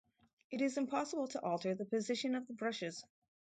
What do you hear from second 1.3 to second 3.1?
alter the position of the brushes.